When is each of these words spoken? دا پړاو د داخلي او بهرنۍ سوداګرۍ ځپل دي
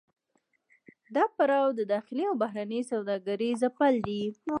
دا 1.15 1.23
پړاو 1.35 1.67
د 1.79 1.81
داخلي 1.93 2.23
او 2.29 2.35
بهرنۍ 2.43 2.81
سوداګرۍ 2.91 3.51
ځپل 3.61 3.93
دي 4.07 4.21